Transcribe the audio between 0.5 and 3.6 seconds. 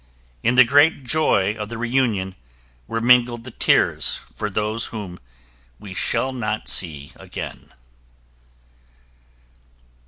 the great joy of the reunion were mingled the